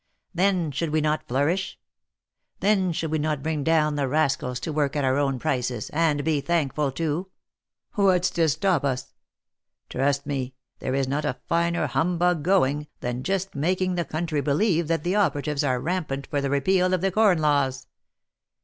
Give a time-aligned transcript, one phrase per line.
[0.33, 1.77] Then should we not flourish?
[2.59, 6.23] Then should we not bring down the rascals to work at our own prices, and
[6.25, 7.29] be thankful too?
[7.93, 9.13] What's to stop us?
[9.91, 14.87] Trust me there is not a finer humbug going, than just making the country believe
[14.87, 17.85] that the operatives are rampant for the repeal of the corn laws."